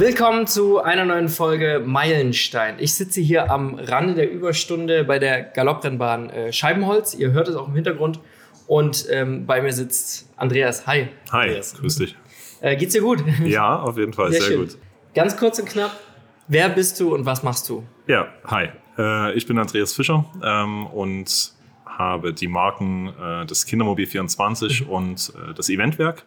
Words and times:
Willkommen 0.00 0.46
zu 0.46 0.82
einer 0.82 1.04
neuen 1.04 1.28
Folge 1.28 1.82
Meilenstein. 1.84 2.76
Ich 2.78 2.94
sitze 2.94 3.20
hier 3.20 3.50
am 3.50 3.74
Rande 3.74 4.14
der 4.14 4.30
Überstunde 4.30 5.04
bei 5.04 5.18
der 5.18 5.42
Galopprennbahn 5.42 6.30
äh, 6.30 6.52
Scheibenholz. 6.54 7.12
Ihr 7.12 7.32
hört 7.32 7.48
es 7.48 7.54
auch 7.54 7.68
im 7.68 7.74
Hintergrund. 7.74 8.18
Und 8.66 9.04
ähm, 9.10 9.44
bei 9.44 9.60
mir 9.60 9.74
sitzt 9.74 10.26
Andreas. 10.38 10.86
Hi. 10.86 11.08
Hi, 11.30 11.48
Andreas. 11.48 11.74
grüß 11.74 11.96
dich. 11.96 12.16
Äh, 12.62 12.76
geht's 12.76 12.94
dir 12.94 13.02
gut? 13.02 13.22
Ja, 13.44 13.78
auf 13.78 13.98
jeden 13.98 14.14
Fall, 14.14 14.32
sehr, 14.32 14.40
schön. 14.40 14.60
gut. 14.60 14.78
Ganz 15.14 15.36
kurz 15.36 15.58
und 15.58 15.68
knapp. 15.68 16.00
Wer 16.48 16.70
bist 16.70 16.98
du 16.98 17.14
und 17.14 17.26
was 17.26 17.42
machst 17.42 17.68
du? 17.68 17.84
Ja, 18.06 18.28
hi. 18.46 18.70
Äh, 18.96 19.34
ich 19.34 19.46
bin 19.46 19.58
Andreas 19.58 19.92
Fischer 19.92 20.24
ähm, 20.42 20.86
und 20.86 21.52
habe 21.84 22.32
die 22.32 22.48
Marken 22.48 23.12
äh, 23.22 23.44
des 23.44 23.66
Kindermobil 23.66 24.06
24 24.06 24.88
und 24.88 25.30
äh, 25.36 25.52
das 25.52 25.68
Eventwerk. 25.68 26.24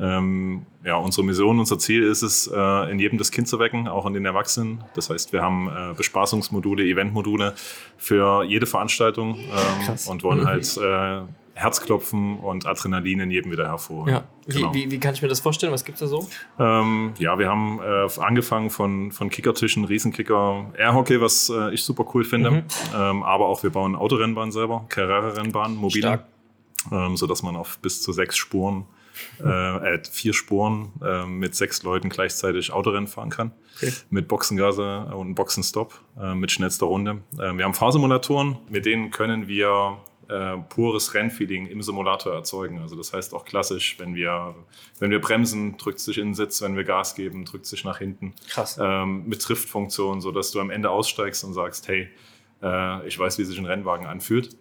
Ähm, 0.00 0.62
ja, 0.84 0.96
unsere 0.96 1.26
Mission, 1.26 1.58
unser 1.58 1.78
Ziel 1.78 2.04
ist 2.04 2.22
es, 2.22 2.46
äh, 2.52 2.90
in 2.90 2.98
jedem 2.98 3.18
das 3.18 3.30
Kind 3.30 3.48
zu 3.48 3.58
wecken, 3.58 3.88
auch 3.88 4.06
in 4.06 4.14
den 4.14 4.24
Erwachsenen. 4.24 4.84
Das 4.94 5.10
heißt, 5.10 5.32
wir 5.32 5.42
haben 5.42 5.68
äh, 5.68 5.94
Bespaßungsmodule, 5.96 6.84
Eventmodule 6.84 7.54
für 7.96 8.44
jede 8.44 8.66
Veranstaltung 8.66 9.36
ähm, 9.36 9.96
und 10.06 10.22
wollen 10.22 10.46
halt 10.46 10.76
äh, 10.76 11.22
Herzklopfen 11.54 12.38
und 12.38 12.66
Adrenalin 12.66 13.18
in 13.18 13.30
jedem 13.32 13.50
wieder 13.50 13.66
hervorholen. 13.66 14.14
Ja. 14.14 14.24
Wie, 14.46 14.54
Genau. 14.60 14.72
wie, 14.74 14.90
wie 14.92 15.00
kann 15.00 15.14
ich 15.14 15.22
mir 15.22 15.28
das 15.28 15.40
vorstellen? 15.40 15.72
Was 15.72 15.84
gibt's 15.84 16.00
da 16.00 16.06
so? 16.06 16.26
Ähm, 16.60 17.12
ja, 17.18 17.36
wir 17.38 17.48
haben 17.48 17.80
äh, 17.82 18.20
angefangen 18.20 18.70
von, 18.70 19.10
von 19.10 19.28
Kickertischen, 19.28 19.84
Riesenkicker, 19.84 20.66
Airhockey, 20.78 21.20
was 21.20 21.50
äh, 21.50 21.74
ich 21.74 21.82
super 21.82 22.06
cool 22.14 22.22
finde. 22.22 22.50
Mhm. 22.52 22.62
Ähm, 22.96 23.22
aber 23.24 23.46
auch 23.48 23.64
wir 23.64 23.70
bauen 23.70 23.96
Autorennbahnen 23.96 24.52
selber, 24.52 24.84
Carrera-Rennbahnen, 24.88 25.76
mobile, 25.76 26.24
ähm, 26.92 27.16
sodass 27.16 27.42
man 27.42 27.56
auf 27.56 27.78
bis 27.80 28.00
zu 28.02 28.12
sechs 28.12 28.36
Spuren, 28.36 28.86
äh, 29.42 29.94
äh, 29.94 30.02
vier 30.10 30.32
Spuren 30.32 30.92
äh, 31.02 31.26
mit 31.26 31.54
sechs 31.54 31.82
Leuten 31.82 32.08
gleichzeitig 32.08 32.72
Autorennen 32.72 33.06
fahren 33.06 33.30
kann. 33.30 33.52
Okay. 33.76 33.92
Mit 34.10 34.28
Boxengase 34.28 35.06
und 35.14 35.34
Boxenstopp, 35.34 36.00
äh, 36.20 36.34
mit 36.34 36.50
schnellster 36.50 36.86
Runde. 36.86 37.22
Äh, 37.34 37.54
wir 37.54 37.64
haben 37.64 37.74
Fahrsimulatoren, 37.74 38.58
mit 38.68 38.86
denen 38.86 39.10
können 39.10 39.48
wir 39.48 39.98
äh, 40.28 40.58
pures 40.68 41.14
Rennfeeling 41.14 41.66
im 41.66 41.82
Simulator 41.82 42.34
erzeugen. 42.34 42.80
Also 42.80 42.96
das 42.96 43.12
heißt 43.12 43.34
auch 43.34 43.44
klassisch, 43.44 43.96
wenn 43.98 44.14
wir, 44.14 44.54
wenn 44.98 45.10
wir 45.10 45.20
bremsen, 45.20 45.76
drückt 45.78 46.00
sich 46.00 46.18
in 46.18 46.28
den 46.28 46.34
Sitz, 46.34 46.60
wenn 46.60 46.76
wir 46.76 46.84
Gas 46.84 47.14
geben, 47.14 47.44
drückt 47.44 47.66
sich 47.66 47.84
nach 47.84 47.98
hinten. 47.98 48.34
Krass. 48.48 48.78
Ähm, 48.80 49.24
mit 49.26 49.40
Triftfunktion, 49.42 50.20
sodass 50.20 50.50
du 50.50 50.60
am 50.60 50.70
Ende 50.70 50.90
aussteigst 50.90 51.44
und 51.44 51.54
sagst, 51.54 51.88
hey, 51.88 52.08
äh, 52.62 53.06
ich 53.06 53.18
weiß, 53.18 53.38
wie 53.38 53.44
sich 53.44 53.58
ein 53.58 53.66
Rennwagen 53.66 54.06
anfühlt. 54.06 54.56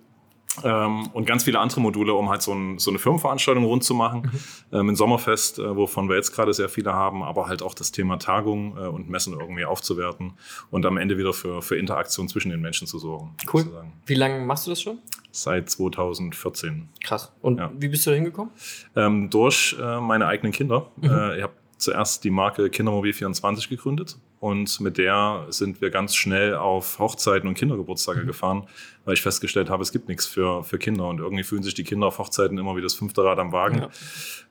Ähm, 0.64 1.08
und 1.14 1.26
ganz 1.26 1.44
viele 1.44 1.60
andere 1.60 1.82
Module, 1.82 2.14
um 2.14 2.30
halt 2.30 2.42
so, 2.42 2.54
ein, 2.54 2.80
so 2.80 2.90
eine 2.92 3.00
Firmenveranstaltung 3.00 3.64
rund 3.66 3.84
zu 3.84 3.94
machen. 3.94 4.32
Ähm, 4.72 4.90
ein 4.90 4.96
Sommerfest, 4.96 5.60
äh, 5.60 5.76
wovon 5.76 6.10
wir 6.10 6.16
jetzt 6.16 6.34
gerade 6.34 6.54
sehr 6.54 6.70
viele 6.70 6.94
haben, 6.94 7.24
aber 7.24 7.48
halt 7.48 7.62
auch 7.62 7.74
das 7.74 7.92
Thema 7.92 8.18
Tagung 8.18 8.76
äh, 8.78 8.88
und 8.88 9.10
Messen 9.10 9.34
irgendwie 9.40 9.66
aufzuwerten 9.66 10.34
und 10.72 10.86
am 10.86 10.98
Ende 10.98 11.18
wieder 11.18 11.34
für, 11.34 11.62
für 11.62 11.78
Interaktion 11.78 12.28
zwischen 12.28 12.50
den 12.50 12.62
Menschen 12.62 12.88
zu 12.88 13.00
sorgen. 13.00 13.36
Cool. 13.54 13.62
sozusagen. 13.64 13.94
Wie 14.06 14.16
lange 14.16 14.44
machst 14.46 14.66
du 14.68 14.72
das 14.72 14.82
schon? 14.82 15.00
Seit 15.32 15.70
2014. 15.70 16.90
Krass. 17.04 17.32
Und 17.42 17.60
Ja. 17.60 17.72
wie 17.78 17.88
bist 17.88 18.06
du 18.06 18.10
da 18.10 18.16
hingekommen? 18.16 18.52
Ähm, 18.96 19.30
durch 19.30 19.76
äh, 19.80 20.00
meine 20.02 20.26
eigenen 20.28 20.52
Kinder. 20.52 20.92
Äh, 21.04 21.38
ich 21.38 21.44
habe 21.44 21.54
zuerst 21.78 22.24
die 22.24 22.32
Marke 22.32 22.64
Kindermobil24 22.68 23.70
gegründet 23.70 24.18
und 24.40 24.80
mit 24.82 24.98
der 24.98 25.48
sind 25.50 25.82
wir 25.82 25.90
ganz 25.90 26.16
schnell 26.16 26.56
auf 26.56 27.00
Hochzeiten 27.00 27.48
und 27.48 27.56
Kindergeburtstage 27.56 28.26
gefahren, 28.26 28.68
weil 29.04 29.16
ich 29.16 29.22
festgestellt 29.22 29.70
habe, 29.70 29.82
es 29.82 29.92
gibt 29.92 30.08
nichts 30.08 30.28
für, 30.28 30.64
für 30.64 30.78
Kinder 30.78 31.08
und 31.08 31.20
irgendwie 31.20 31.44
fühlen 31.44 31.64
sich 31.64 31.74
die 31.74 31.84
Kinder 31.84 32.08
auf 32.08 32.20
Hochzeiten 32.20 32.58
immer 32.58 32.76
wie 32.76 32.82
das 32.82 32.94
fünfte 32.94 33.24
Rad 33.24 33.40
am 33.40 33.52
Wagen. 33.52 33.88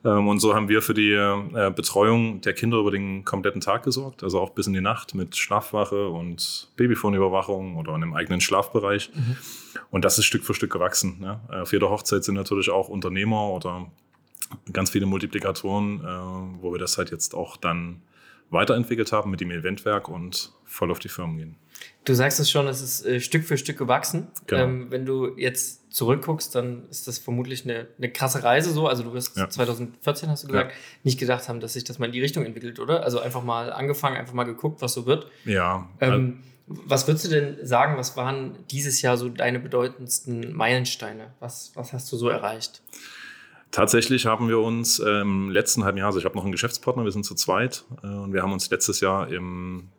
Ja. 0.03 0.17
Ähm, 0.17 0.27
und 0.27 0.39
so 0.39 0.53
haben 0.55 0.67
wir 0.67 0.81
für 0.81 0.93
die 0.93 1.11
äh, 1.11 1.71
Betreuung 1.73 2.41
der 2.41 2.53
Kinder 2.53 2.79
über 2.79 2.91
den 2.91 3.23
kompletten 3.23 3.61
Tag 3.61 3.83
gesorgt, 3.83 4.23
also 4.23 4.41
auch 4.41 4.49
bis 4.49 4.67
in 4.67 4.73
die 4.73 4.81
Nacht 4.81 5.15
mit 5.15 5.37
Schlafwache 5.37 6.09
und 6.09 6.69
Babyfonüberwachung 6.75 7.77
oder 7.77 7.95
in 7.95 8.03
einem 8.03 8.13
eigenen 8.13 8.41
Schlafbereich. 8.41 9.11
Und 9.89 10.03
das 10.03 10.17
ist 10.17 10.25
Stück 10.25 10.43
für 10.43 10.53
Stück 10.53 10.73
gewachsen. 10.73 11.19
Ne? 11.19 11.39
Äh, 11.49 11.61
Auf 11.61 11.71
jeder 11.71 11.89
Hochzeit 11.89 12.23
sind 12.25 12.35
natürlich 12.35 12.69
auch 12.69 12.89
Unternehmer 12.89 13.49
oder 13.49 13.89
ganz 14.73 14.89
viele 14.89 15.05
Multiplikatoren, 15.05 16.01
äh, 16.01 16.61
wo 16.61 16.73
wir 16.73 16.79
das 16.79 16.97
halt 16.97 17.11
jetzt 17.11 17.33
auch 17.33 17.55
dann 17.57 18.01
weiterentwickelt 18.49 19.11
haben 19.11 19.31
mit 19.31 19.41
dem 19.41 19.51
Eventwerk 19.51 20.07
und 20.09 20.51
voll 20.65 20.91
auf 20.91 20.99
die 20.99 21.09
Firmen 21.09 21.37
gehen. 21.37 21.55
Du 22.05 22.13
sagst 22.13 22.39
es 22.39 22.49
schon, 22.49 22.67
es 22.67 22.81
ist 22.81 23.05
äh, 23.05 23.19
Stück 23.19 23.43
für 23.43 23.57
Stück 23.57 23.77
gewachsen. 23.77 24.27
Genau. 24.47 24.63
Ähm, 24.63 24.87
wenn 24.89 25.05
du 25.05 25.35
jetzt 25.37 25.93
zurückguckst, 25.93 26.55
dann 26.55 26.87
ist 26.89 27.07
das 27.07 27.19
vermutlich 27.19 27.65
eine, 27.65 27.87
eine 27.97 28.11
krasse 28.11 28.43
Reise 28.43 28.71
so. 28.71 28.87
Also 28.87 29.03
du 29.03 29.13
wirst 29.13 29.37
Ja. 29.37 29.49
2014, 29.49 30.29
hast 30.29 30.43
du 30.43 30.47
gesagt, 30.47 30.73
nicht 31.03 31.19
gedacht 31.19 31.47
haben, 31.49 31.59
dass 31.59 31.73
sich 31.73 31.83
das 31.83 31.99
mal 31.99 32.05
in 32.07 32.11
die 32.13 32.21
Richtung 32.21 32.45
entwickelt, 32.45 32.79
oder? 32.79 33.03
Also 33.03 33.19
einfach 33.19 33.43
mal 33.43 33.71
angefangen, 33.71 34.17
einfach 34.17 34.33
mal 34.33 34.43
geguckt, 34.45 34.81
was 34.81 34.93
so 34.93 35.05
wird. 35.05 35.27
Ja, 35.45 35.89
Ähm, 35.99 36.39
was 36.69 37.07
würdest 37.07 37.25
du 37.25 37.29
denn 37.29 37.65
sagen, 37.65 37.97
was 37.97 38.17
waren 38.17 38.57
dieses 38.71 39.01
Jahr 39.01 39.15
so 39.17 39.29
deine 39.29 39.59
bedeutendsten 39.59 40.53
Meilensteine? 40.53 41.31
Was, 41.39 41.71
was 41.75 41.93
hast 41.93 42.11
du 42.11 42.17
so 42.17 42.27
erreicht? 42.29 42.81
Tatsächlich 43.71 44.25
haben 44.25 44.47
wir 44.47 44.59
uns 44.59 44.99
im 44.99 45.49
letzten 45.49 45.83
halben 45.83 45.97
Jahr, 45.97 46.07
also 46.07 46.19
ich 46.19 46.25
habe 46.25 46.35
noch 46.35 46.43
einen 46.43 46.51
Geschäftspartner, 46.51 47.03
wir 47.03 47.11
sind 47.11 47.25
zu 47.25 47.35
zweit 47.35 47.85
äh, 48.03 48.07
und 48.07 48.33
wir 48.33 48.41
haben 48.41 48.53
uns 48.53 48.69
letztes 48.69 49.01
Jahr 49.01 49.27
im 49.27 49.89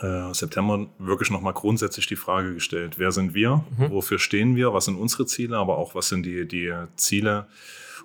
äh, 0.00 0.32
September 0.32 0.86
wirklich 0.98 1.30
nochmal 1.30 1.52
grundsätzlich 1.52 2.06
die 2.06 2.16
Frage 2.16 2.54
gestellt, 2.54 2.98
wer 2.98 3.12
sind 3.12 3.34
wir, 3.34 3.64
wofür 3.76 4.18
stehen 4.18 4.56
wir, 4.56 4.72
was 4.72 4.86
sind 4.86 4.96
unsere 4.96 5.26
Ziele, 5.26 5.56
aber 5.56 5.78
auch 5.78 5.94
was 5.94 6.08
sind 6.08 6.24
die, 6.24 6.46
die 6.46 6.72
Ziele 6.96 7.46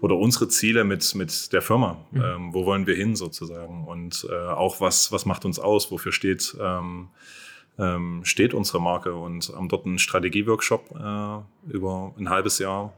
oder 0.02 0.16
unsere 0.16 0.48
Ziele 0.48 0.84
mit, 0.84 1.16
mit 1.16 1.54
der 1.54 1.62
Firma, 1.62 1.98
ähm, 2.14 2.54
wo 2.54 2.66
wollen 2.66 2.88
wir 2.88 2.96
hin 2.96 3.16
sozusagen? 3.16 3.86
Und 3.86 4.28
äh, 4.30 4.36
auch 4.36 4.80
was, 4.80 5.12
was 5.12 5.26
macht 5.26 5.46
uns 5.46 5.60
aus, 5.60 5.92
wofür 5.92 6.12
steht, 6.12 6.56
ähm, 6.60 7.10
ähm, 7.80 8.22
steht 8.24 8.54
unsere 8.54 8.82
Marke? 8.82 9.16
Und 9.16 9.52
haben 9.56 9.70
dort 9.70 9.86
einen 9.86 10.00
Strategieworkshop 10.00 10.92
äh, 10.92 11.74
über 11.74 12.14
ein 12.18 12.30
halbes 12.30 12.60
Jahr 12.60 12.94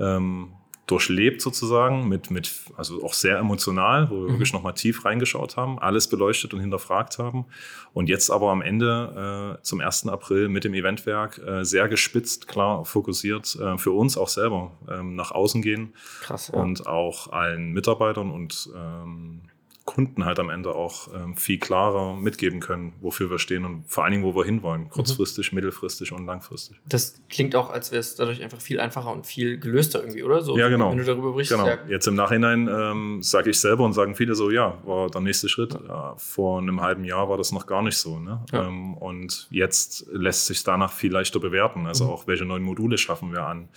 ähm, 0.00 0.52
durchlebt 0.86 1.40
sozusagen, 1.40 2.08
mit, 2.08 2.30
mit, 2.30 2.50
also 2.76 3.04
auch 3.04 3.14
sehr 3.14 3.38
emotional, 3.38 4.10
wo 4.10 4.22
wir 4.22 4.28
wirklich 4.30 4.52
nochmal 4.52 4.74
tief 4.74 5.04
reingeschaut 5.04 5.56
haben, 5.56 5.78
alles 5.78 6.08
beleuchtet 6.08 6.54
und 6.54 6.60
hinterfragt 6.60 7.18
haben. 7.18 7.44
Und 7.92 8.08
jetzt 8.08 8.30
aber 8.30 8.50
am 8.50 8.62
Ende 8.62 9.58
äh, 9.58 9.62
zum 9.62 9.80
1. 9.80 10.08
April 10.08 10.48
mit 10.48 10.64
dem 10.64 10.74
Eventwerk 10.74 11.38
äh, 11.38 11.64
sehr 11.64 11.88
gespitzt, 11.88 12.48
klar 12.48 12.84
fokussiert 12.84 13.56
äh, 13.56 13.78
für 13.78 13.92
uns 13.92 14.18
auch 14.18 14.28
selber 14.28 14.72
ähm, 14.90 15.14
nach 15.14 15.30
außen 15.30 15.62
gehen 15.62 15.94
Krass. 16.20 16.50
und 16.50 16.86
auch 16.86 17.30
allen 17.32 17.72
Mitarbeitern 17.72 18.30
und 18.30 18.68
ähm, 18.74 19.42
Kunden 19.84 20.24
halt 20.24 20.38
am 20.38 20.48
Ende 20.48 20.74
auch 20.74 21.08
ähm, 21.14 21.36
viel 21.36 21.58
klarer 21.58 22.14
mitgeben 22.14 22.60
können, 22.60 22.92
wofür 23.00 23.30
wir 23.30 23.38
stehen 23.38 23.64
und 23.64 23.84
vor 23.88 24.04
allen 24.04 24.12
Dingen, 24.12 24.24
wo 24.24 24.34
wir 24.34 24.44
hinwollen, 24.44 24.88
kurzfristig, 24.88 25.52
mittelfristig 25.52 26.12
und 26.12 26.24
langfristig. 26.24 26.80
Das 26.86 27.20
klingt 27.28 27.56
auch, 27.56 27.70
als 27.70 27.90
wäre 27.90 28.00
es 28.00 28.14
dadurch 28.14 28.42
einfach 28.42 28.60
viel 28.60 28.78
einfacher 28.80 29.10
und 29.10 29.26
viel 29.26 29.58
gelöster 29.58 30.00
irgendwie, 30.00 30.22
oder? 30.22 30.42
So, 30.42 30.56
Ja, 30.56 30.68
genau. 30.68 30.90
Wenn 30.90 30.98
du 30.98 31.04
darüber 31.04 31.32
berichtest. 31.32 31.60
Genau. 31.60 31.72
Ja, 31.72 31.78
Jetzt 31.88 32.06
im 32.06 32.14
Nachhinein 32.14 32.68
ähm, 32.68 33.22
sage 33.22 33.50
ich 33.50 33.58
selber 33.58 33.84
und 33.84 33.92
sagen 33.92 34.14
viele 34.14 34.34
so, 34.34 34.50
ja, 34.50 34.78
war 34.84 35.10
der 35.10 35.20
nächste 35.20 35.48
Schritt. 35.48 35.76
Ja, 35.88 36.14
vor 36.16 36.60
einem 36.60 36.80
halben 36.80 37.04
Jahr 37.04 37.28
war 37.28 37.36
das 37.36 37.52
noch 37.52 37.66
gar 37.66 37.82
nicht 37.82 37.96
so. 37.96 38.18
Ne? 38.18 38.44
Ja. 38.52 38.66
Ähm, 38.66 38.94
und 38.94 39.48
jetzt 39.50 40.06
lässt 40.12 40.46
sich 40.46 40.62
danach 40.64 40.92
viel 40.92 41.12
leichter 41.12 41.40
bewerten. 41.40 41.86
Also 41.86 42.06
auch, 42.06 42.26
welche 42.26 42.44
neuen 42.44 42.62
Module 42.62 42.98
schaffen 42.98 43.32
wir 43.32 43.44
an? 43.46 43.68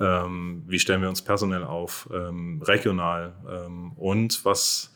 Ähm, 0.00 0.64
wie 0.66 0.78
stellen 0.78 1.02
wir 1.02 1.08
uns 1.08 1.22
personell 1.22 1.64
auf? 1.64 2.08
Ähm, 2.12 2.60
regional? 2.64 3.34
Ähm, 3.48 3.92
und 3.92 4.44
was, 4.44 4.93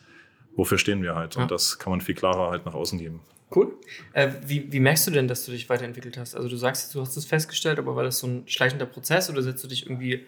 wofür 0.59 0.77
stehen 0.77 1.03
wir 1.03 1.15
halt? 1.15 1.37
Ja. 1.37 1.43
Und 1.43 1.51
das 1.51 1.79
kann 1.79 1.91
man 1.91 2.01
viel 2.03 2.17
klarer 2.17 2.51
halt 2.51 2.67
nach 2.67 2.75
außen 2.75 2.99
geben. 2.99 3.21
Cool. 3.55 3.73
Äh, 4.13 4.31
wie, 4.45 4.71
wie 4.71 4.81
merkst 4.81 5.07
du 5.07 5.11
denn, 5.11 5.29
dass 5.29 5.47
du 5.47 5.53
dich 5.53 5.71
weiterentwickelt 5.71 6.19
hast? 6.19 6.35
Also 6.35 6.49
du 6.49 6.57
sagst, 6.57 6.95
du 6.95 7.01
hast 7.01 7.17
es 7.17 7.25
festgestellt, 7.25 7.79
aber 7.79 7.97
war 7.97 8.03
das 8.03 8.19
so 8.19 8.27
ein 8.27 8.43
schleichender 8.47 8.85
Prozess 8.85 9.31
oder 9.31 9.41
setzt 9.41 9.65
du 9.65 9.69
dich 9.69 9.87
irgendwie 9.87 10.27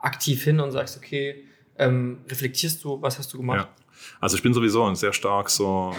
aktiv 0.00 0.42
hin 0.42 0.60
und 0.60 0.72
sagst, 0.72 0.98
okay, 0.98 1.44
ähm, 1.78 2.18
reflektierst 2.28 2.84
du, 2.84 3.00
was 3.00 3.18
hast 3.18 3.32
du 3.32 3.38
gemacht? 3.38 3.68
Ja. 3.70 3.84
Also 4.20 4.36
ich 4.36 4.42
bin 4.42 4.52
sowieso 4.52 4.92
sehr 4.94 5.12
stark 5.12 5.48
so 5.48 5.94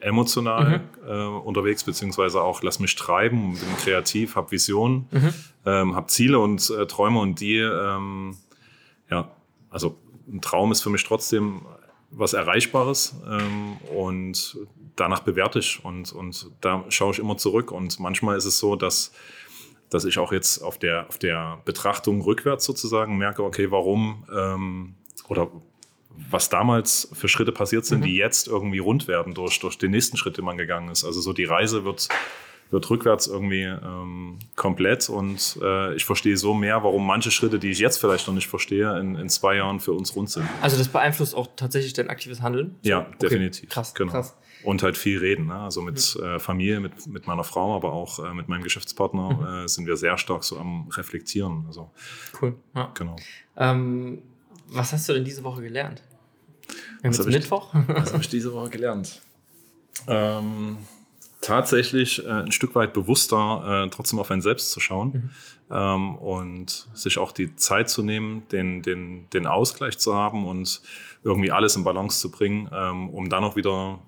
emotional 0.00 0.80
äh, 1.06 1.12
unterwegs, 1.12 1.84
beziehungsweise 1.84 2.40
auch 2.40 2.62
lass 2.62 2.78
mich 2.80 2.94
treiben, 2.96 3.52
bin 3.52 3.76
kreativ, 3.78 4.36
habe 4.36 4.50
Visionen, 4.50 5.06
ähm, 5.66 5.94
habe 5.94 6.06
Ziele 6.08 6.38
und 6.38 6.70
äh, 6.70 6.86
Träume 6.86 7.20
und 7.20 7.40
die, 7.40 7.58
ähm, 7.58 8.36
ja, 9.10 9.30
also 9.70 9.98
ein 10.30 10.40
Traum 10.40 10.72
ist 10.72 10.82
für 10.82 10.90
mich 10.90 11.04
trotzdem 11.04 11.62
was 12.10 12.32
Erreichbares 12.32 13.14
ähm, 13.28 13.76
und 13.94 14.58
danach 14.96 15.20
bewerte 15.20 15.58
ich 15.58 15.84
und, 15.84 16.12
und 16.12 16.50
da 16.60 16.84
schaue 16.88 17.12
ich 17.12 17.18
immer 17.18 17.36
zurück 17.36 17.70
und 17.70 18.00
manchmal 18.00 18.36
ist 18.36 18.46
es 18.46 18.58
so, 18.58 18.76
dass 18.76 19.12
dass 19.90 20.04
ich 20.04 20.18
auch 20.18 20.32
jetzt 20.32 20.62
auf 20.62 20.78
der, 20.78 21.08
auf 21.08 21.18
der 21.18 21.60
Betrachtung 21.64 22.20
rückwärts 22.20 22.64
sozusagen 22.64 23.16
merke, 23.16 23.42
okay, 23.42 23.70
warum 23.70 24.24
ähm, 24.34 24.94
oder 25.28 25.50
was 26.30 26.48
damals 26.48 27.08
für 27.12 27.28
Schritte 27.28 27.52
passiert 27.52 27.86
sind, 27.86 28.04
die 28.04 28.16
jetzt 28.16 28.48
irgendwie 28.48 28.78
rund 28.78 29.06
werden 29.06 29.34
durch, 29.34 29.60
durch 29.60 29.78
den 29.78 29.92
nächsten 29.92 30.16
Schritt, 30.16 30.36
den 30.36 30.44
man 30.44 30.56
gegangen 30.56 30.90
ist. 30.90 31.04
Also 31.04 31.20
so 31.20 31.32
die 31.32 31.44
Reise 31.44 31.84
wird, 31.84 32.08
wird 32.70 32.88
rückwärts 32.90 33.26
irgendwie 33.26 33.62
ähm, 33.62 34.38
komplett 34.56 35.08
und 35.08 35.58
äh, 35.62 35.94
ich 35.94 36.04
verstehe 36.04 36.36
so 36.36 36.52
mehr, 36.54 36.82
warum 36.84 37.06
manche 37.06 37.30
Schritte, 37.30 37.58
die 37.58 37.70
ich 37.70 37.78
jetzt 37.78 37.98
vielleicht 37.98 38.26
noch 38.26 38.34
nicht 38.34 38.46
verstehe, 38.48 38.98
in, 39.00 39.14
in 39.16 39.28
zwei 39.28 39.56
Jahren 39.56 39.80
für 39.80 39.92
uns 39.92 40.14
rund 40.14 40.30
sind. 40.30 40.46
Also 40.60 40.76
das 40.76 40.88
beeinflusst 40.88 41.34
auch 41.34 41.48
tatsächlich 41.56 41.92
dein 41.94 42.10
aktives 42.10 42.42
Handeln? 42.42 42.76
Ja, 42.82 43.06
definitiv. 43.22 43.70
Krass, 43.70 43.94
Genau. 43.94 44.12
krass. 44.12 44.36
und 44.64 44.82
halt 44.82 44.96
viel 44.96 45.18
reden. 45.18 45.46
Ne? 45.46 45.54
Also 45.54 45.80
mit 45.80 46.16
äh, 46.16 46.38
Familie, 46.38 46.80
mit, 46.80 47.06
mit 47.06 47.26
meiner 47.26 47.44
Frau, 47.44 47.74
aber 47.76 47.92
auch 47.92 48.18
äh, 48.18 48.34
mit 48.34 48.48
meinem 48.48 48.62
Geschäftspartner 48.62 49.30
Mhm. 49.34 49.64
äh, 49.64 49.68
sind 49.68 49.86
wir 49.86 49.96
sehr 49.96 50.18
stark 50.18 50.44
so 50.44 50.58
am 50.58 50.88
Reflektieren. 50.90 51.64
Also 51.68 51.90
Cool. 52.42 52.54
Ja. 52.74 52.90
genau. 52.94 53.16
Ähm, 53.56 54.20
was 54.66 54.92
hast 54.92 55.08
du 55.08 55.14
denn 55.14 55.24
diese 55.24 55.42
Woche 55.44 55.62
gelernt? 55.62 56.02
Was 57.02 57.16
jetzt 57.16 57.20
hab 57.20 57.26
ich- 57.28 57.34
Mittwoch. 57.34 57.74
Was 57.86 58.12
habe 58.12 58.22
ich 58.22 58.28
diese 58.28 58.52
Woche 58.52 58.68
gelernt? 58.68 59.22
Ähm, 60.06 60.76
tatsächlich 61.48 62.24
äh, 62.24 62.30
ein 62.30 62.52
Stück 62.52 62.74
weit 62.74 62.92
bewusster 62.92 63.84
äh, 63.86 63.90
trotzdem 63.90 64.18
auf 64.18 64.30
ein 64.30 64.42
Selbst 64.42 64.70
zu 64.70 64.80
schauen 64.80 65.30
ähm, 65.70 66.16
und 66.16 66.88
sich 66.92 67.16
auch 67.18 67.32
die 67.32 67.56
Zeit 67.56 67.88
zu 67.88 68.02
nehmen, 68.02 68.46
den, 68.52 68.82
den, 68.82 69.28
den 69.30 69.46
Ausgleich 69.46 69.98
zu 69.98 70.14
haben 70.14 70.46
und 70.46 70.82
irgendwie 71.24 71.50
alles 71.50 71.74
in 71.74 71.84
Balance 71.84 72.20
zu 72.20 72.30
bringen, 72.30 72.68
ähm, 72.72 73.08
um 73.08 73.30
dann 73.30 73.44
auch 73.44 73.56
wieder 73.56 73.98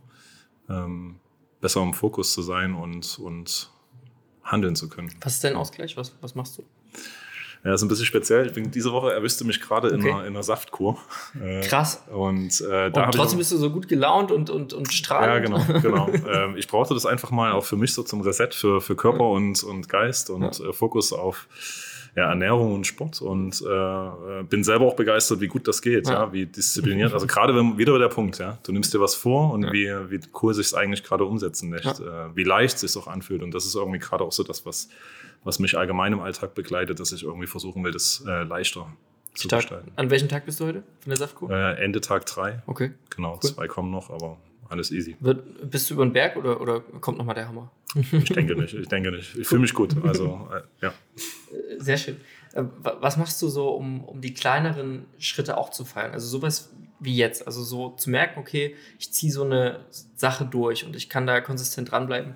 ähm, 0.68 1.16
besser 1.60 1.82
im 1.82 1.94
Fokus 1.94 2.32
zu 2.34 2.42
sein 2.42 2.74
und, 2.74 3.18
und 3.18 3.70
handeln 4.44 4.76
zu 4.76 4.88
können. 4.88 5.14
Was 5.22 5.34
ist 5.34 5.44
dein 5.44 5.56
Ausgleich? 5.56 5.96
Was, 5.96 6.12
was 6.20 6.34
machst 6.34 6.58
du? 6.58 6.64
Ja, 7.62 7.74
ist 7.74 7.82
ein 7.82 7.88
bisschen 7.88 8.06
speziell. 8.06 8.46
Ich 8.46 8.52
bin, 8.54 8.70
diese 8.70 8.90
Woche 8.92 9.12
erwischte 9.12 9.44
mich 9.44 9.60
gerade 9.60 9.88
in, 9.88 10.00
Okay. 10.00 10.10
einer, 10.10 10.20
in 10.22 10.28
einer 10.28 10.42
Saftkur. 10.42 10.96
Äh, 11.38 11.60
Krass. 11.60 12.02
Und, 12.10 12.58
äh, 12.62 12.90
da 12.90 13.04
Und 13.06 13.14
trotzdem 13.14 13.38
bist 13.38 13.52
du 13.52 13.58
so 13.58 13.70
gut 13.70 13.86
gelaunt 13.86 14.32
und, 14.32 14.48
und, 14.48 14.72
und 14.72 14.90
strahlend. 14.92 15.50
Ja, 15.50 15.58
genau, 15.58 15.80
genau. 15.80 16.08
ähm, 16.26 16.56
ich 16.56 16.68
brauchte 16.68 16.94
das 16.94 17.04
einfach 17.04 17.30
mal 17.30 17.52
auch 17.52 17.64
für 17.64 17.76
mich 17.76 17.92
so 17.92 18.02
zum 18.02 18.22
Reset 18.22 18.48
für, 18.52 18.80
für 18.80 18.96
Körper 18.96 19.28
und, 19.28 19.62
und 19.62 19.88
Geist 19.90 20.30
und 20.30 20.58
äh, 20.60 20.72
Fokus 20.72 21.12
auf 21.12 21.48
ja, 22.16 22.28
Ernährung 22.30 22.74
und 22.74 22.86
Sport 22.88 23.22
und 23.22 23.60
äh, 23.62 24.42
bin 24.44 24.64
selber 24.64 24.86
auch 24.86 24.96
begeistert, 24.96 25.40
wie 25.40 25.46
gut 25.46 25.68
das 25.68 25.80
geht, 25.80 26.08
ja, 26.08 26.14
Ja. 26.24 26.32
wie 26.32 26.44
diszipliniert. 26.46 27.12
Also 27.12 27.26
gerade 27.28 27.54
wenn 27.54 27.78
wieder 27.78 27.96
der 28.00 28.08
Punkt, 28.08 28.38
ja, 28.38 28.58
du 28.64 28.72
nimmst 28.72 28.92
dir 28.92 29.00
was 29.00 29.14
vor 29.14 29.52
und 29.52 29.62
Ja. 29.64 29.72
wie, 29.72 29.86
wie 30.10 30.20
cool 30.42 30.52
sich 30.52 30.66
es 30.66 30.74
eigentlich 30.74 31.04
gerade 31.04 31.24
umsetzen 31.24 31.70
lässt, 31.70 32.00
äh, 32.00 32.04
wie 32.34 32.42
leicht 32.42 32.74
es 32.82 32.92
sich 32.92 32.96
auch 33.00 33.06
anfühlt. 33.06 33.42
Und 33.42 33.54
das 33.54 33.64
ist 33.64 33.76
irgendwie 33.76 34.00
gerade 34.00 34.24
auch 34.24 34.32
so 34.32 34.42
das, 34.42 34.66
was, 34.66 34.88
was 35.44 35.58
mich 35.58 35.76
allgemein 35.78 36.12
im 36.12 36.20
Alltag 36.20 36.54
begleitet, 36.54 37.00
dass 37.00 37.12
ich 37.12 37.22
irgendwie 37.22 37.46
versuchen 37.46 37.82
will, 37.84 37.92
das 37.92 38.22
äh, 38.26 38.42
leichter 38.44 38.86
zu 39.34 39.48
Stark. 39.48 39.62
gestalten. 39.62 39.92
An 39.96 40.10
welchem 40.10 40.28
Tag 40.28 40.44
bist 40.46 40.60
du 40.60 40.66
heute 40.66 40.82
von 41.00 41.10
der 41.10 41.16
Saftkur? 41.16 41.50
Äh, 41.50 41.82
Ende 41.84 42.00
Tag 42.00 42.26
drei, 42.26 42.62
Okay. 42.66 42.92
genau, 43.10 43.34
Cool. 43.34 43.50
zwei 43.50 43.66
kommen 43.68 43.90
noch, 43.90 44.10
aber 44.10 44.38
alles 44.68 44.90
easy. 44.90 45.16
Wird, 45.20 45.70
bist 45.70 45.88
du 45.90 45.94
über 45.94 46.04
den 46.04 46.12
Berg 46.12 46.36
oder, 46.36 46.60
oder 46.60 46.80
kommt 46.80 47.18
nochmal 47.18 47.34
der 47.34 47.48
Hammer? 47.48 47.70
Ich 47.94 48.28
denke 48.30 48.54
nicht, 48.54 48.72
ich 48.74 48.86
denke 48.86 49.10
nicht. 49.10 49.36
Ich 49.36 49.48
fühle 49.48 49.62
mich 49.62 49.74
gut. 49.74 49.96
Also, 50.04 50.48
äh, 50.80 50.84
ja. 50.84 50.92
Sehr 51.78 51.96
schön. 51.96 52.16
Äh, 52.52 52.62
wa- 52.82 52.98
Was 53.00 53.16
machst 53.16 53.40
du 53.42 53.48
so, 53.48 53.70
um, 53.70 54.04
um 54.04 54.20
die 54.20 54.32
kleineren 54.32 55.06
Schritte 55.18 55.56
auch 55.56 55.70
zu 55.70 55.84
feiern? 55.84 56.12
Also 56.12 56.28
sowas 56.28 56.72
wie 57.00 57.16
jetzt. 57.16 57.46
Also 57.48 57.64
so 57.64 57.90
zu 57.90 58.10
merken, 58.10 58.38
okay, 58.38 58.76
ich 59.00 59.12
ziehe 59.12 59.32
so 59.32 59.42
eine 59.42 59.80
Sache 60.14 60.44
durch 60.44 60.84
und 60.86 60.94
ich 60.94 61.08
kann 61.08 61.26
da 61.26 61.40
konsistent 61.40 61.90
dranbleiben. 61.90 62.34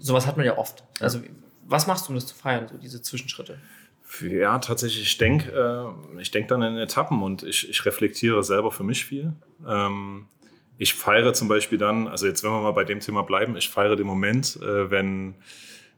Sowas 0.00 0.26
hat 0.26 0.36
man 0.36 0.46
ja 0.46 0.58
oft. 0.58 0.82
Also 0.98 1.20
was 1.68 1.86
machst 1.86 2.06
du, 2.06 2.10
um 2.10 2.14
das 2.14 2.26
zu 2.26 2.34
feiern, 2.34 2.68
so 2.68 2.76
diese 2.78 3.02
Zwischenschritte? 3.02 3.58
Ja, 4.22 4.58
tatsächlich, 4.58 5.02
ich 5.02 5.18
denke 5.18 5.50
äh, 5.50 6.20
ich 6.20 6.30
denk 6.30 6.48
dann 6.48 6.62
in 6.62 6.76
Etappen 6.76 7.22
und 7.22 7.42
ich, 7.42 7.68
ich 7.68 7.84
reflektiere 7.84 8.42
selber 8.44 8.70
für 8.70 8.84
mich 8.84 9.04
viel. 9.04 9.32
Ähm, 9.66 10.26
ich 10.78 10.94
feiere 10.94 11.32
zum 11.34 11.48
Beispiel 11.48 11.78
dann, 11.78 12.06
also 12.06 12.26
jetzt, 12.26 12.44
wenn 12.44 12.50
wir 12.50 12.60
mal 12.60 12.72
bei 12.72 12.84
dem 12.84 13.00
Thema 13.00 13.22
bleiben, 13.22 13.56
ich 13.56 13.68
feiere 13.68 13.96
den 13.96 14.06
Moment, 14.06 14.58
äh, 14.62 14.90
wenn, 14.90 15.34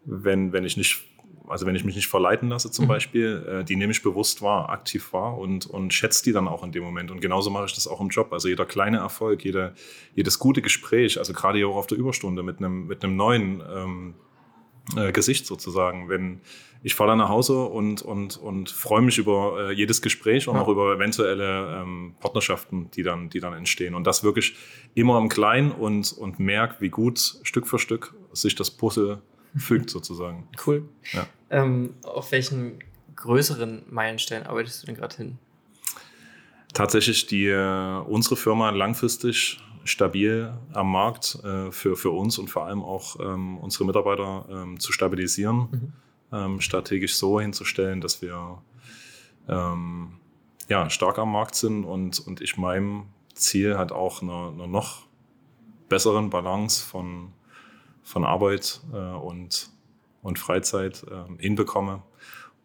wenn, 0.04 0.52
wenn 0.52 0.64
ich 0.64 0.76
nicht, 0.76 1.02
also 1.48 1.66
wenn 1.66 1.74
ich 1.74 1.84
mich 1.84 1.96
nicht 1.96 2.08
verleiten 2.08 2.48
lasse 2.48 2.70
zum 2.70 2.86
Mhm. 2.86 2.88
Beispiel, 2.88 3.46
äh, 3.46 3.64
die 3.64 3.76
nehme 3.76 3.92
ich 3.92 4.02
bewusst 4.02 4.40
wahr, 4.40 4.70
aktiv 4.70 5.12
wahr 5.12 5.36
und, 5.36 5.66
und 5.66 5.92
schätze 5.92 6.22
die 6.24 6.32
dann 6.32 6.48
auch 6.48 6.64
in 6.64 6.72
dem 6.72 6.84
Moment. 6.84 7.10
Und 7.10 7.20
genauso 7.20 7.50
mache 7.50 7.66
ich 7.66 7.74
das 7.74 7.86
auch 7.88 8.00
im 8.00 8.08
Job. 8.08 8.32
Also 8.32 8.48
jeder 8.48 8.64
kleine 8.64 8.98
Erfolg, 8.98 9.44
jeder, 9.44 9.74
jedes 10.14 10.38
gute 10.38 10.62
Gespräch, 10.62 11.18
also 11.18 11.32
gerade 11.34 11.58
hier 11.58 11.68
auch 11.68 11.76
auf 11.76 11.86
der 11.86 11.98
Überstunde 11.98 12.42
mit 12.42 12.58
einem, 12.58 12.86
mit 12.86 13.04
einem 13.04 13.16
neuen 13.16 13.62
ähm, 13.70 14.14
äh, 14.96 15.12
Gesicht 15.12 15.46
sozusagen. 15.46 16.08
Wenn 16.08 16.40
ich 16.82 16.94
fahre 16.94 17.10
dann 17.10 17.18
nach 17.18 17.28
Hause 17.28 17.64
und, 17.64 18.02
und, 18.02 18.36
und 18.36 18.70
freue 18.70 19.02
mich 19.02 19.18
über 19.18 19.70
äh, 19.70 19.72
jedes 19.72 20.00
Gespräch 20.00 20.46
und 20.46 20.54
Ja. 20.54 20.62
auch 20.62 20.68
über 20.68 20.94
eventuelle 20.94 21.80
ähm, 21.82 22.14
Partnerschaften, 22.20 22.88
die 22.92 23.02
dann, 23.02 23.30
die 23.30 23.40
dann 23.40 23.52
entstehen. 23.52 23.96
Und 23.96 24.06
das 24.06 24.22
wirklich 24.22 24.56
immer 24.94 25.18
im 25.18 25.28
Kleinen 25.28 25.72
und, 25.72 26.12
und 26.12 26.38
merke, 26.38 26.76
wie 26.80 26.88
gut 26.88 27.18
Stück 27.42 27.66
für 27.66 27.80
Stück 27.80 28.14
sich 28.32 28.54
das 28.54 28.70
Puzzle 28.70 29.20
fügt 29.56 29.90
sozusagen. 29.90 30.46
Cool. 30.64 30.88
Ja. 31.12 31.26
Ähm, 31.50 31.94
auf 32.04 32.30
welchen 32.30 32.78
größeren 33.16 33.82
Meilenstein 33.90 34.46
arbeitest 34.46 34.82
du 34.82 34.86
denn 34.86 34.94
gerade 34.94 35.16
hin? 35.16 35.38
Tatsächlich 36.74 37.26
die, 37.26 37.46
äh, 37.46 37.98
unsere 38.06 38.36
Firma 38.36 38.70
langfristig 38.70 39.58
stabil 39.88 40.52
am 40.72 40.92
Markt 40.92 41.38
äh, 41.44 41.70
für, 41.70 41.96
für 41.96 42.10
uns 42.10 42.38
und 42.38 42.48
vor 42.48 42.66
allem 42.66 42.82
auch 42.82 43.18
ähm, 43.20 43.58
unsere 43.58 43.84
Mitarbeiter 43.84 44.46
ähm, 44.50 44.80
zu 44.80 44.92
stabilisieren, 44.92 45.92
ähm, 46.32 46.60
strategisch 46.60 47.16
so 47.16 47.40
hinzustellen, 47.40 48.00
dass 48.00 48.22
wir 48.22 48.62
ähm, 49.48 50.18
ja, 50.68 50.90
stark 50.90 51.18
am 51.18 51.32
Markt 51.32 51.54
sind 51.54 51.84
und, 51.84 52.20
und 52.26 52.40
ich 52.40 52.56
meinem 52.56 53.06
Ziel 53.34 53.78
halt 53.78 53.92
auch 53.92 54.22
eine, 54.22 54.52
eine 54.52 54.68
noch 54.68 55.06
besseren 55.88 56.30
Balance 56.30 56.84
von, 56.84 57.32
von 58.02 58.24
Arbeit 58.24 58.80
äh, 58.92 58.96
und, 58.96 59.70
und 60.22 60.38
Freizeit 60.38 61.04
äh, 61.04 61.42
hinbekomme. 61.42 62.02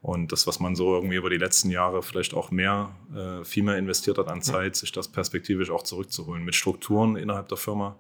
Und 0.04 0.34
das, 0.34 0.46
was 0.48 0.60
man 0.60 0.76
so 0.76 0.94
irgendwie 0.94 1.16
über 1.16 1.30
die 1.30 1.38
letzten 1.38 1.70
Jahre 1.70 2.04
vielleicht 2.04 2.34
auch 2.34 2.52
mehr, 2.52 2.94
äh, 3.16 3.46
viel 3.46 3.64
mehr 3.64 3.78
investiert 3.78 4.18
hat 4.18 4.28
an 4.28 4.42
Zeit, 4.42 4.76
sich 4.76 4.92
das 4.92 5.08
perspektivisch 5.08 5.72
auch 5.72 5.84
zurückzuholen. 5.84 6.44
Mit 6.44 6.56
Strukturen 6.56 7.16
innerhalb 7.16 7.48
der 7.48 7.58
Firma, 7.58 7.96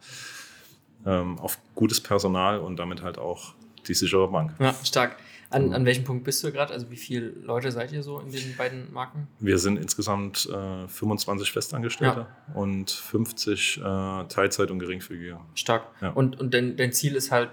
ähm, 1.05 1.39
auf 1.39 1.57
gutes 1.75 2.01
Personal 2.01 2.59
und 2.59 2.77
damit 2.77 3.01
halt 3.01 3.17
auch 3.17 3.53
die 3.87 3.93
sichere 3.93 4.27
Bank. 4.27 4.53
Ja, 4.59 4.75
stark. 4.83 5.15
An, 5.49 5.71
an 5.71 5.85
welchem 5.85 6.03
Punkt 6.03 6.25
bist 6.25 6.43
du 6.43 6.51
gerade? 6.51 6.73
Also 6.73 6.91
wie 6.91 6.97
viele 6.97 7.27
Leute 7.27 7.71
seid 7.71 7.93
ihr 7.93 8.03
so 8.03 8.19
in 8.19 8.31
den 8.31 8.57
beiden 8.57 8.91
Marken? 8.91 9.27
Wir 9.39 9.57
sind 9.57 9.77
insgesamt 9.77 10.49
äh, 10.51 10.87
25 10.89 11.51
Festangestellte 11.53 12.25
und 12.53 12.91
50 12.91 13.77
äh, 13.77 13.81
Teilzeit- 13.81 14.71
und 14.71 14.79
Geringfügige. 14.79 15.39
Stark. 15.55 15.83
Ja. 16.01 16.09
Und, 16.09 16.37
und 16.39 16.53
dein, 16.53 16.75
dein 16.75 16.91
Ziel 16.91 17.15
ist 17.15 17.31
halt, 17.31 17.49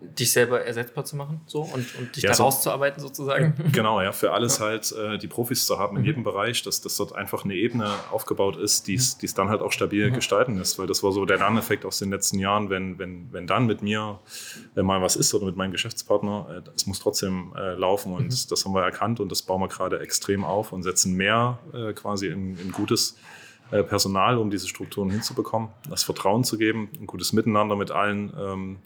dich 0.00 0.32
selber 0.32 0.64
ersetzbar 0.64 1.04
zu 1.04 1.16
machen 1.16 1.40
so 1.46 1.60
und, 1.62 1.94
und 1.96 2.16
dich 2.16 2.22
Ja, 2.24 2.30
da 2.30 2.34
so- 2.34 2.44
rauszuarbeiten 2.44 3.00
sozusagen. 3.00 3.54
Genau, 3.72 4.00
ja, 4.00 4.12
für 4.12 4.32
alles 4.32 4.58
halt 4.60 4.90
äh, 4.92 5.18
die 5.18 5.26
Profis 5.28 5.66
zu 5.66 5.78
haben 5.78 5.96
in 5.96 6.02
Mhm. 6.02 6.06
jedem 6.06 6.22
Bereich, 6.24 6.62
dass, 6.62 6.80
dass 6.80 6.96
dort 6.96 7.14
einfach 7.14 7.44
eine 7.44 7.54
Ebene 7.54 7.88
aufgebaut 8.10 8.56
ist, 8.56 8.86
die 8.86 8.92
Mhm. 8.92 8.98
es 8.98 9.18
es 9.22 9.34
dann 9.34 9.48
halt 9.48 9.60
auch 9.60 9.70
stabil 9.72 10.10
gestalten 10.10 10.56
lässt, 10.58 10.78
weil 10.78 10.86
das 10.86 11.02
war 11.02 11.12
so 11.12 11.24
der 11.24 11.38
Lerneffekt 11.38 11.84
aus 11.84 11.98
den 11.98 12.10
letzten 12.10 12.38
Jahren, 12.38 12.70
wenn, 12.70 12.98
wenn, 12.98 13.32
wenn 13.32 13.46
dann 13.46 13.66
mit 13.66 13.82
mir 13.82 14.18
äh, 14.76 14.82
mal 14.82 15.02
was 15.02 15.16
ist 15.16 15.34
oder 15.34 15.46
mit 15.46 15.56
meinem 15.56 15.72
Geschäftspartner, 15.72 16.62
äh, 16.66 16.70
es 16.74 16.86
muss 16.86 16.98
trotzdem 17.00 17.52
äh, 17.56 17.74
laufen 17.74 18.12
und 18.12 18.24
Mhm. 18.26 18.48
das 18.50 18.64
haben 18.64 18.72
wir 18.74 18.82
erkannt 18.82 19.20
und 19.20 19.30
das 19.30 19.42
bauen 19.42 19.60
wir 19.60 19.68
gerade 19.68 20.00
extrem 20.00 20.44
auf 20.44 20.72
und 20.72 20.82
setzen 20.82 21.14
mehr 21.14 21.58
äh, 21.72 21.92
quasi 21.92 22.28
in, 22.28 22.58
in 22.58 22.72
gutes 22.72 23.12
äh, 23.12 23.47
Personal, 23.70 24.38
um 24.38 24.50
diese 24.50 24.68
Strukturen 24.68 25.10
hinzubekommen, 25.10 25.68
das 25.88 26.02
Vertrauen 26.02 26.44
zu 26.44 26.58
geben, 26.58 26.88
ein 27.00 27.06
gutes 27.06 27.32
Miteinander 27.32 27.76
mit 27.76 27.90
allen 27.90 28.32
ähm, 28.38 28.76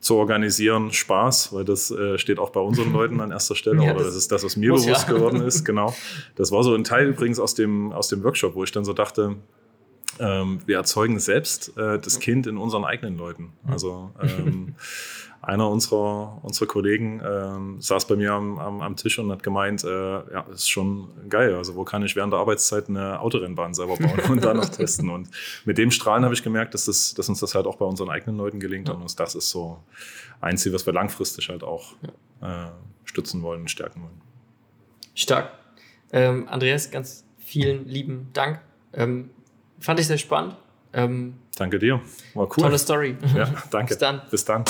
zu 0.00 0.16
organisieren, 0.16 0.92
Spaß, 0.92 1.52
weil 1.52 1.64
das 1.64 1.90
äh, 1.90 2.18
steht 2.18 2.38
auch 2.38 2.50
bei 2.50 2.60
unseren 2.60 2.92
Leuten 2.94 3.20
an 3.20 3.30
erster 3.30 3.54
Stelle 3.54 3.84
Ja, 3.84 3.94
oder 3.94 4.04
das 4.04 4.14
das 4.14 4.16
ist 4.16 4.32
das, 4.32 4.44
was 4.44 4.56
mir 4.56 4.72
bewusst 4.72 5.08
ja. 5.08 5.14
geworden 5.14 5.40
ist, 5.42 5.64
genau. 5.64 5.94
Das 6.36 6.52
war 6.52 6.62
so 6.62 6.74
ein 6.74 6.84
Teil 6.84 7.08
übrigens 7.08 7.38
aus 7.38 7.54
dem, 7.54 7.92
aus 7.92 8.08
dem 8.08 8.22
Workshop, 8.24 8.54
wo 8.54 8.64
ich 8.64 8.72
dann 8.72 8.84
so 8.84 8.92
dachte, 8.92 9.36
ähm, 10.18 10.60
wir 10.66 10.76
erzeugen 10.76 11.18
selbst 11.18 11.76
äh, 11.76 11.98
das 11.98 12.20
Kind 12.20 12.46
in 12.46 12.56
unseren 12.56 12.84
eigenen 12.84 13.16
Leuten. 13.16 13.52
Also 13.66 14.10
ähm, 14.22 14.74
einer 15.46 15.70
unserer, 15.70 16.40
unserer 16.42 16.66
Kollegen 16.66 17.22
ähm, 17.24 17.80
saß 17.80 18.08
bei 18.08 18.16
mir 18.16 18.32
am, 18.32 18.58
am, 18.58 18.82
am 18.82 18.96
Tisch 18.96 19.20
und 19.20 19.30
hat 19.30 19.44
gemeint, 19.44 19.84
äh, 19.84 19.88
ja, 19.88 20.44
das 20.48 20.62
ist 20.62 20.68
schon 20.68 21.08
geil. 21.28 21.54
Also 21.54 21.76
wo 21.76 21.84
kann 21.84 22.04
ich 22.04 22.16
während 22.16 22.32
der 22.32 22.40
Arbeitszeit 22.40 22.88
eine 22.88 23.20
Autorennbahn 23.20 23.72
selber 23.72 23.96
bauen 23.96 24.18
und 24.28 24.44
dann 24.44 24.56
noch 24.56 24.68
testen. 24.68 25.08
Und 25.08 25.30
mit 25.64 25.78
dem 25.78 25.92
Strahlen 25.92 26.24
habe 26.24 26.34
ich 26.34 26.42
gemerkt, 26.42 26.74
dass, 26.74 26.86
das, 26.86 27.14
dass 27.14 27.28
uns 27.28 27.38
das 27.38 27.54
halt 27.54 27.66
auch 27.66 27.76
bei 27.76 27.84
unseren 27.86 28.10
eigenen 28.10 28.36
Leuten 28.36 28.58
gelingt. 28.58 28.90
Und 28.90 29.20
das 29.20 29.36
ist 29.36 29.48
so 29.50 29.78
ein 30.40 30.58
Ziel, 30.58 30.72
was 30.72 30.84
wir 30.84 30.92
langfristig 30.92 31.48
halt 31.48 31.62
auch 31.62 31.92
äh, 32.42 32.66
stützen 33.04 33.40
wollen 33.42 33.60
und 33.60 33.70
stärken 33.70 34.02
wollen. 34.02 34.20
Stark. 35.14 35.52
Ähm, 36.12 36.48
Andreas, 36.48 36.90
ganz 36.90 37.24
vielen 37.38 37.86
lieben 37.86 38.30
Dank. 38.32 38.60
Ähm, 38.92 39.30
fand 39.78 40.00
ich 40.00 40.08
sehr 40.08 40.18
spannend. 40.18 40.56
Ähm, 40.92 41.34
Danke 41.56 41.78
dir. 41.78 42.00
War 42.34 42.46
cool. 42.46 42.64
Tolle 42.64 42.78
Story. 42.78 43.16
Ja, 43.34 43.48
danke. 43.70 43.90
Bis 43.90 43.98
dann. 43.98 44.22
Bis 44.28 44.44
dann. 44.44 44.64